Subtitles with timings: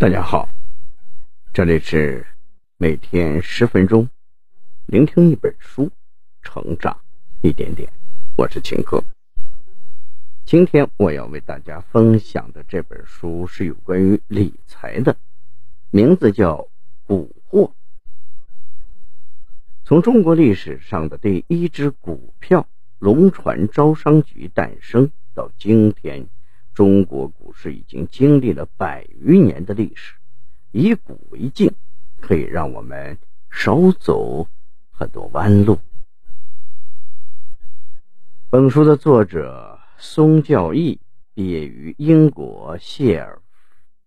[0.00, 0.48] 大家好，
[1.52, 2.24] 这里是
[2.76, 4.08] 每天十分钟，
[4.86, 5.90] 聆听一本书，
[6.40, 6.96] 成长
[7.42, 7.90] 一点点。
[8.36, 9.02] 我是秦哥。
[10.44, 15.16] 今天我要为大家分享的这本书是有关于理财的，
[15.90, 16.58] 名字叫
[17.04, 17.62] 《股货》。
[19.84, 22.68] 从中国历史上的第一只股票
[23.00, 26.28] 龙船招商局诞生到今天。
[26.78, 30.14] 中国股市已经经历了百余年的历史，
[30.70, 31.74] 以古为镜，
[32.20, 33.18] 可以让我们
[33.50, 34.46] 少走
[34.92, 35.76] 很多弯路。
[38.48, 41.00] 本书的作者松教义
[41.34, 43.42] 毕业于英国谢尔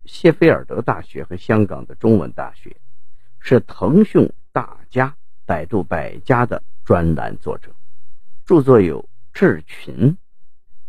[0.06, 2.74] 谢菲尔德大学和香港的中文大学，
[3.38, 7.70] 是腾讯大家、百度百家的专栏作者，
[8.46, 9.02] 著作有
[9.34, 9.94] 《智群》。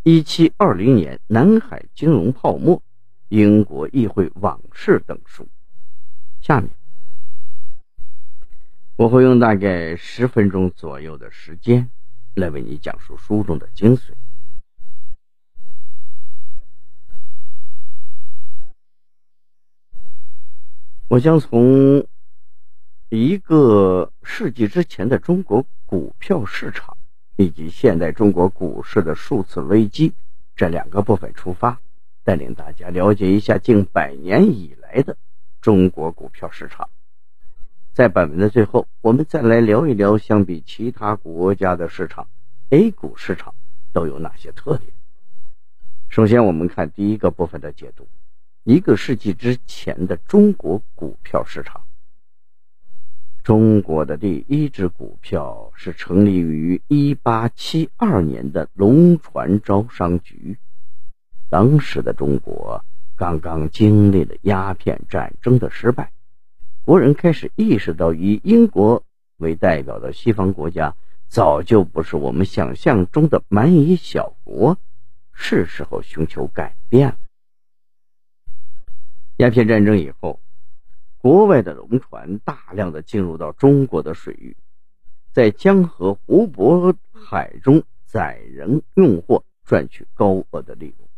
[0.05, 2.83] 一七二零年南海金融泡沫、
[3.29, 5.47] 英国议会往事等书。
[6.41, 6.69] 下面
[8.97, 11.89] 我会用大概十分钟左右的时间
[12.35, 14.11] 来为你讲述书中的精髓。
[21.07, 22.05] 我将从
[23.07, 26.97] 一个世纪之前的中国股票市场。
[27.35, 30.13] 以及现代中国股市的数次危机
[30.55, 31.79] 这两个部分出发，
[32.23, 35.17] 带领大家了解一下近百年以来的
[35.61, 36.89] 中国股票市场。
[37.93, 42.27] 在本文的最后，我们再来聊一聊，相比其他国家的市场
[42.69, 43.53] ，A 股市场
[43.91, 44.91] 都有哪些特点。
[46.09, 48.07] 首先，我们看第一个部分的解读：
[48.63, 51.83] 一个世纪之前的中国股票市场。
[53.43, 60.57] 中国的第一只股票是成立于一八七二年的龙船招商局。
[61.49, 62.85] 当时的中国
[63.17, 66.13] 刚刚经历了鸦片战争的失败，
[66.83, 69.03] 国人开始意识到，以英国
[69.35, 70.95] 为代表的西方国家
[71.27, 74.77] 早就不是我们想象中的蛮夷小国，
[75.33, 77.17] 是时候寻求改变了。
[79.35, 80.39] 鸦片战争以后。
[81.23, 84.57] 国外的龙船大量的进入到中国的水域，
[85.31, 91.09] 在江河湖泊海中载人运货，赚取高额的利润。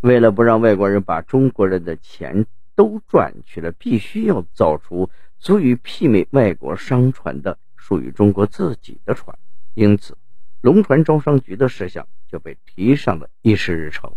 [0.00, 9.38] 为了不让外国人把中国人的钱都赚去了，必须要造出足以媲美外国商船的属于中国自己的船。
[9.74, 10.18] 因此，
[10.62, 14.12] 龙船招商局的事项就被提上了议事日程。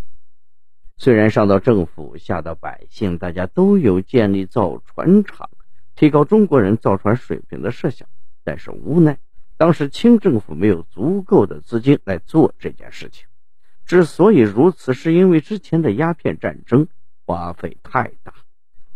[1.04, 5.50] 虽然上到政府，下到百姓，大家都有建立造船厂、
[5.96, 8.08] 提高中国人造船水平的设想，
[8.44, 9.18] 但是无奈
[9.58, 13.26] 当时清政府没有足够的资金来做这件事情。
[13.84, 16.88] 之所以如此，是因为之前的鸦片战争
[17.26, 18.32] 花费太大。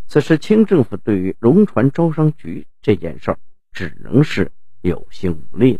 [0.05, 3.39] 此时清政府对于龙船招商局这件事儿，
[3.71, 4.51] 只能是
[4.81, 5.79] 有心无力了。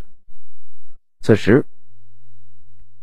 [1.20, 1.64] 此时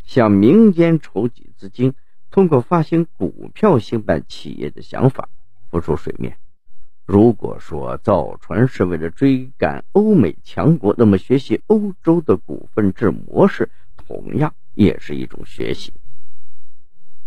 [0.03, 1.95] 向民间筹集资金。
[2.33, 5.29] 通过发行股票兴办企业的想法
[5.71, 6.39] 浮出水面。
[7.05, 15.93] 如果说造船是为了追赶欧美强国，那么学习欧洲的股份制模式同样也是一种学习。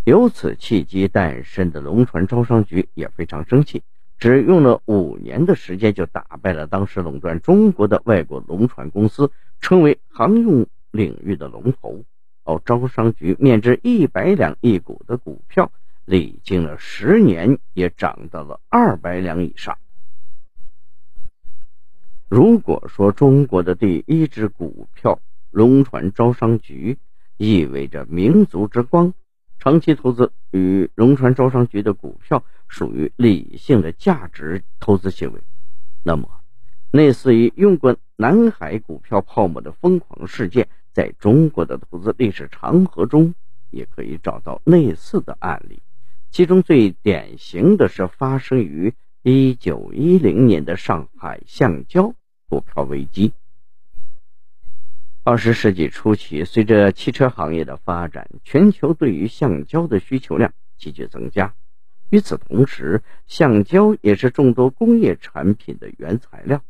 [0.06, 3.84] 由此契机诞生的龙船招商局也非常生气，
[4.18, 12.04] 只用了五年的时间就打败了当时垄断中国的外国龙船公司，成为航运领域的龙头。
[12.46, 15.72] 到，招商局面值一百两一股的股票，
[16.06, 19.78] 历经了十年，也涨到了二百两以上。
[22.30, 25.20] 如果说中国的第一只股票
[25.52, 26.98] 龙船招商局
[27.38, 29.14] 意味着民族之光，
[29.58, 35.42] 长期投资与龙船招商局的股票属于理性的价值投资行为，
[36.04, 36.30] 那么
[36.92, 40.68] 类似于用过南海股票泡沫的疯狂事件。
[40.96, 43.36] 在中国的投资历史长河中，
[43.70, 45.82] 也可以找到类似的案例。
[46.32, 52.14] 其中最典型的是发生于一九一零年的上海橡胶
[52.48, 53.34] 股票危机。
[55.26, 61.54] 二十世纪初期，随着汽车行业的发展，全球对于橡胶的需求量急剧增加。
[62.10, 66.64] 与此同时，橡胶也是众多工业产品的原材料。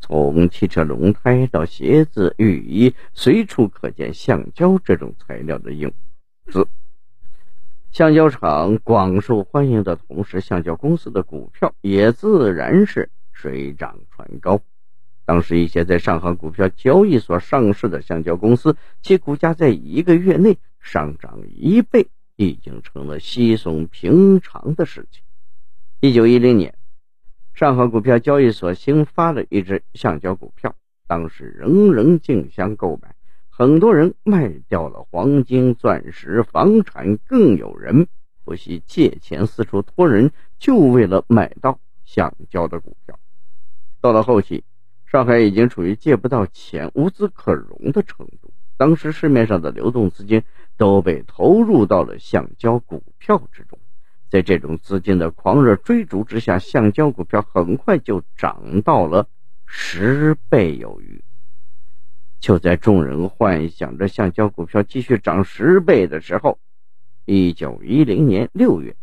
[0.00, 5.92] 从汽车轮胎到鞋子、雨衣，随处可见橡胶这种材料的影
[6.46, 6.66] 子。
[7.92, 14.60] 橡胶厂广受欢迎的同时，橡胶公司的股票也自然是水涨船高。
[15.24, 25.22] 当时一些在上海股票交易所上市的橡胶公司，其股价在一个月内上涨一倍，已经成了稀松平常的事情。
[26.00, 26.74] 一九一零年，
[27.60, 30.74] 上海股票交易所新发了一只橡胶股票，
[31.06, 33.14] 当时人人竞相购买，
[33.50, 38.08] 很多人卖掉了黄金、钻石、房产，更有人
[38.46, 43.18] 不惜借钱四处托人，就为了买到橡胶的股票。
[44.00, 44.64] 到了后期，
[45.04, 48.54] 上海已经处于借不到钱、无资可融的程度。
[48.78, 50.42] 当时市面上的流动资金
[50.78, 53.78] 都被投入到了橡胶股票之中，
[54.30, 59.28] 在这种资金的狂热追逐之下，橡胶股票很快就涨到了
[59.66, 61.22] 十倍有余。
[62.38, 66.58] 就在众人幻想着橡胶股票继续涨十倍的时候，
[67.24, 68.94] 一九一零年六月，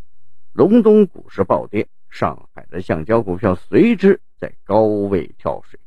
[0.53, 5.77] 隆冬股市暴跌，上海的橡胶股票随之在高位跳水。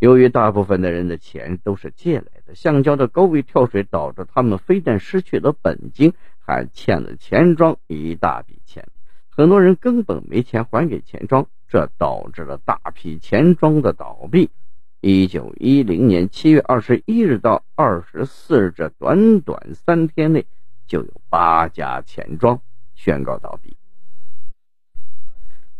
[0.00, 6.12] 由于大部分的人的钱都是借来的，橡胶的高位跳水导致他们非但失去了本金，
[6.48, 8.82] 还欠了钱庄一大笔钱。
[9.28, 14.48] 很多人根本没钱还给钱庄，这导致了大批钱庄的倒闭。
[15.02, 20.46] 一九一零年七月二十一日到二十四日这短短三天内，
[20.86, 22.58] 就有八家钱庄
[22.94, 23.76] 宣告倒闭。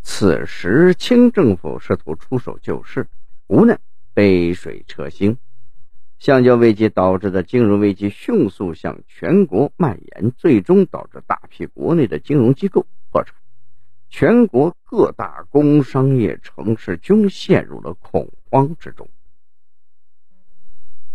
[0.03, 3.09] 此时，清政府试图出手救市，
[3.47, 3.79] 无奈。
[4.12, 5.38] 杯水车薪，
[6.19, 13.35] 橡胶危机导致的金融危机迅速向全国蔓延，最终导致大批国内的金融机构破产，
[14.09, 19.09] 全国各大工商业城市均陷入了恐慌之中。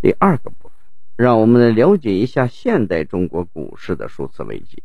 [0.00, 0.72] 第二个部分，
[1.16, 4.82] 让我们来了解一下现代中国股市的数次危机。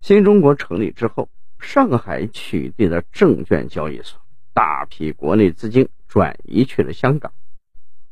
[0.00, 1.28] 新中国成立之后，
[1.60, 4.20] 上海取缔了证券交易所。
[4.52, 7.32] 大批国内资金转移去了香港，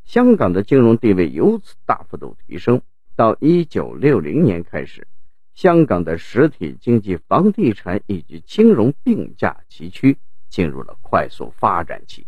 [0.04, 2.80] 香港的金融地位由此大幅度提升。
[3.16, 5.06] 到一九六零年开始，
[5.54, 10.16] 香港的实体经济、房地产以及金融并驾齐驱，
[10.48, 12.26] 进入了快速发展期。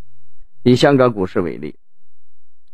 [0.62, 1.74] 以香港股市为例，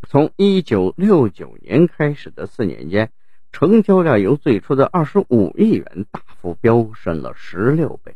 [0.08, 3.10] 从一九六九年开始的四年间，
[3.50, 8.14] 成交量由最初的二十五亿元大幅飙升了十六倍。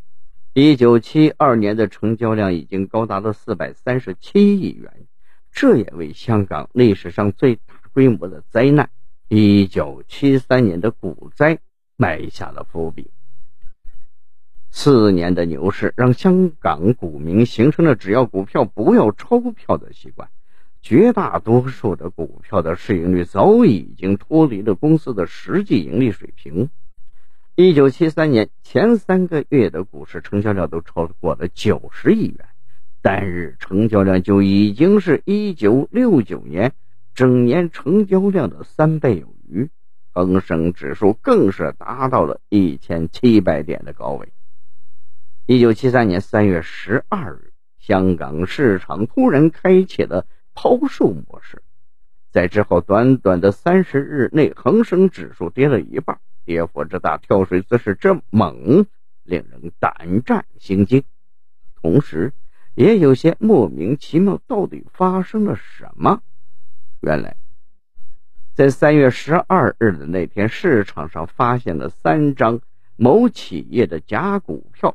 [0.53, 4.96] 一九七二年的成交量已经高达了四百三十七亿元，
[5.59, 7.63] 这也为香港历史上最大
[7.95, 8.91] 规模的灾难——
[9.29, 11.61] 一九七三年的股灾
[11.97, 13.11] 埋下了伏笔。
[14.71, 20.29] 四年的牛市让香港股民形成了只要股票不要钞票的习惯，
[20.83, 26.69] 绝大多数的股票的市盈率早已经脱离了公司的实际盈利水平。
[27.55, 32.47] 一九七三年前三个月的股市成交量都超过了九十亿元，
[33.07, 36.73] 单日成交量就已经是一九六九年
[37.15, 39.71] 整年成交量的三倍有余。
[40.13, 44.33] 恒生指数更是达到了一千七百点的高位。
[45.47, 51.63] 一九七三年三月十二日，香港市场突然开启了抛售模式，
[52.33, 56.19] 在之后短短的三十日内，恒生指数跌了一半。
[56.45, 58.87] 跌幅之大，跳水姿势之猛，
[59.23, 61.05] 令人胆战心惊。
[61.81, 62.33] 同时，
[62.77, 66.21] 也有些莫名其妙，到底发生了什么？
[67.01, 67.37] 原来，
[68.55, 72.61] 在三月十二日的那天，市场上发现了三张
[72.95, 74.95] 某企业的假股票。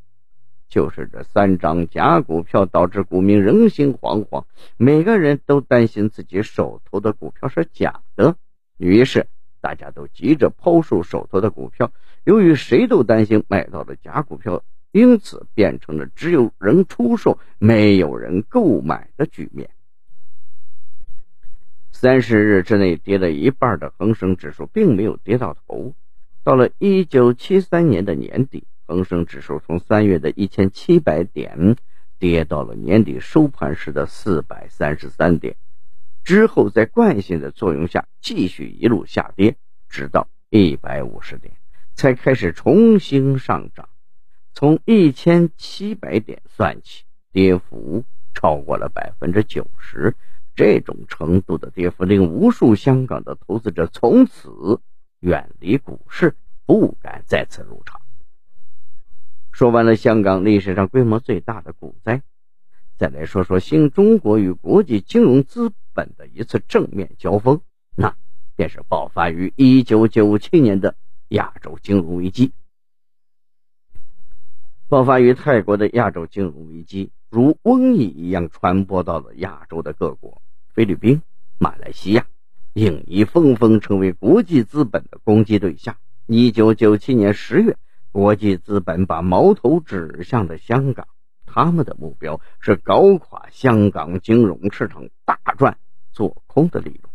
[0.70, 4.46] 就是这三张假股票，导致股民人心惶惶，
[4.78, 8.38] 每个人都担心自己手头的股票是假的。
[8.78, 9.28] 于是。
[9.64, 11.92] 大家都急着抛售手头的股票，
[12.24, 19.70] 由于谁都担心买到了假股票，因此变成了只有人出售，没有人购买的局面。
[21.92, 25.94] 三十日之内跌了一半的恒生指数并没有跌到头。
[26.44, 31.76] 到了一九七三年的年底，恒生指数从三月的一千七百点
[32.18, 35.56] 跌到了年底收盘时的四百三十三点。
[36.24, 39.56] 之后，在惯性的作用下，继续一路下跌，
[39.88, 41.54] 直到一百五十点，
[41.94, 43.88] 才开始重新上涨。
[44.62, 48.04] 从一千七百点算起，跌幅
[48.36, 50.16] 超过了百分之九十。
[50.56, 54.80] 这种程度的跌幅，令无数香港的投资者从此
[55.20, 56.36] 远离股市，
[56.68, 58.00] 不敢再次入场。
[59.52, 62.22] 说完了香港历史上规模最大的股灾，
[63.00, 65.74] 再来说说新中国与国际金融资。
[65.94, 67.60] 本的一次正面交锋，
[67.96, 68.16] 那
[68.56, 70.96] 便是爆发于一九九七年的
[71.30, 72.54] 亚洲金融危机。
[74.92, 80.42] 爆发于泰国的亚洲金融危机，如瘟疫一样传播到了亚洲的各国，
[80.74, 81.22] 菲律宾、
[81.58, 82.26] 马来西亚、
[82.74, 85.96] 印尼纷纷成为国际资本的攻击对象。
[86.26, 87.78] 一九九七年十月，
[88.12, 91.08] 国际资本把矛头指向了香港，
[91.46, 95.78] 他们的目标是搞垮香港金融市场，大赚
[96.12, 97.10] 做空的利润。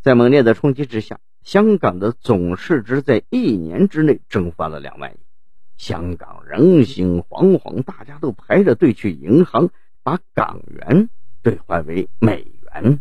[0.00, 5.18] 在猛烈的冲击之下，香港的总市值在一年之内蒸发了两万亿。
[5.80, 9.70] 香港人心惶惶，大家都排着队去银行
[10.02, 11.08] 把港元
[11.42, 13.00] 兑换为美元。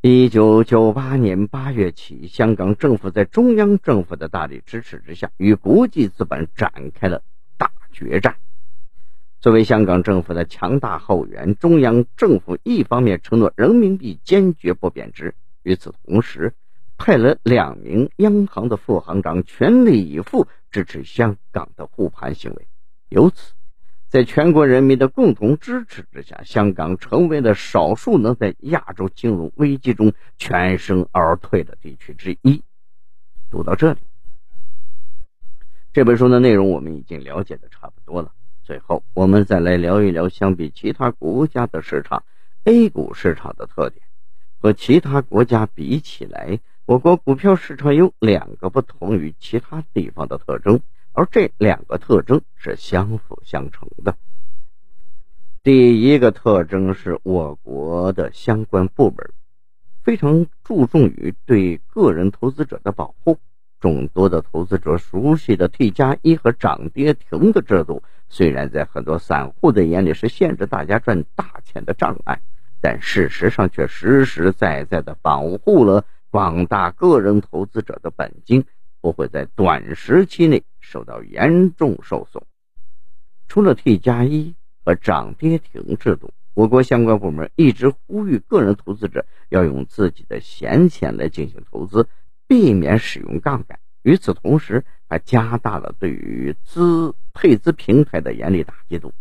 [0.00, 7.22] 一九九八年八月起，香港政府在中央政府的大力支持之下，与国际资本展开了
[7.56, 8.34] 大决战。
[9.38, 16.52] 作为香港政府的强大后援，中央政府一方面承诺人民币坚决不贬值，与此同时。
[16.98, 22.66] 派了两名央行的副行长，全力以赴支持香港的护盘行为。
[23.08, 23.54] 由此，
[24.08, 32.62] 在全国人民的共同支持之下，香港成为了少数能在亚洲金融危机中全身而退的地区之一。
[33.48, 34.00] 读到这里，
[35.92, 38.32] 这本书的内容我们已经了解的差不多了。
[38.64, 42.24] 最后，我们再来聊一聊，相比其他国家的市场
[42.64, 44.04] ，A 股市场的特点
[44.58, 46.58] 和其他国家比起来。
[46.88, 50.80] 我国股票市场有两个不同于其他地方的特征，
[51.12, 54.16] 而这两个特征是相辅相成的。
[55.62, 59.32] 第一个特征是我国的相关部门
[60.02, 63.36] 非常注重于对个人投资者的保护，
[63.80, 72.40] 众多的投资者熟悉的 T 加一和涨跌停的制度，虽然在很多散户的眼里是限制大家赚大钱的障碍，
[72.80, 76.06] 但事实上却实实在在的保护了。
[76.30, 78.64] 广大个人投资者的本金
[79.00, 82.42] 不会在短时期内受到严重受损。
[83.46, 84.54] 除了 T 加一
[84.84, 92.08] 和涨跌停制度，我国相关部门一直呼吁个人投资者要用自己的闲钱来进行投资，
[92.46, 93.78] 避免使用杠杆。
[94.02, 99.12] 与此同时，还加大了对于资配资平台的严厉打击度，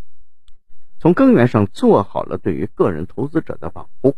[1.00, 4.16] 从根源上做好了对于个人投资者的保护。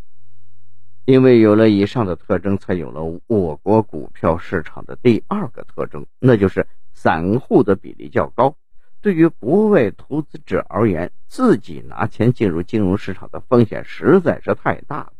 [1.10, 8.56] 因为有了以上的特征，才有了我国股票市场的第二个特征，那就是散户的比例较高。
[9.01, 15.13] 对于国外投资者而言，自己拿钱进入金融市场的风险实在是太大了，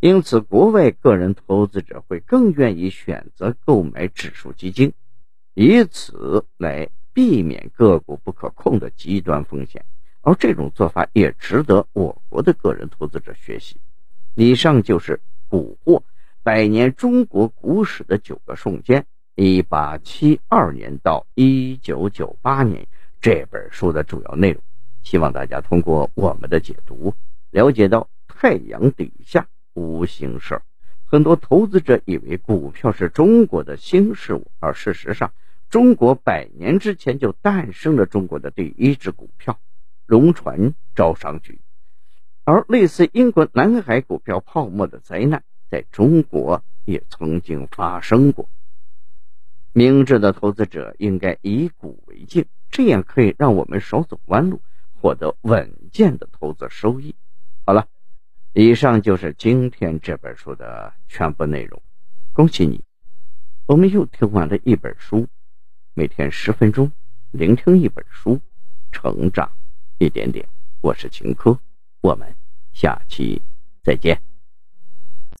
[0.00, 4.92] 因此国外个人投资者会更愿意选择购买指数基金，
[5.54, 9.84] 以此来避免个股不可控的极端风险。
[10.20, 13.76] 而这种做法也值得我国的个人投资者学习。
[14.34, 15.16] 以上就是
[15.48, 16.02] 《古货
[16.42, 19.02] 百年中国股史的九个瞬间》
[19.36, 22.86] （一八七二年到一九九八年）
[23.20, 24.62] 这本书的主要内容。
[25.02, 27.14] 希望大家通过我们的解读，
[27.50, 30.62] 了解到太阳底下无新事。
[31.04, 35.30] 很多投资者以为股票是中国的新事物，而事实上，
[35.68, 39.60] 中国百年之前就诞生了中国的第一只股票——
[40.06, 41.60] 龙船招商局。
[42.44, 48.48] 而类似英国南海股票泡沫的灾难，在中国也曾经发生过。
[49.72, 54.60] 明智的投资者应该以股为镜，这样可以让我们少走弯路，
[55.00, 57.14] 获得稳健的投资收益。
[57.64, 57.86] 好了，
[58.52, 61.80] 以上就是今天这本书的全部内容。
[62.32, 62.84] 恭喜你，
[63.66, 65.28] 我们又听完了一本书。
[65.94, 66.90] 每天十分钟，
[67.30, 68.40] 聆听一本书，
[68.90, 69.52] 成长
[69.98, 70.46] 一点点。
[70.80, 71.58] 我是秦科。
[72.02, 72.34] 我们
[72.72, 73.40] 下期
[73.82, 74.31] 再见。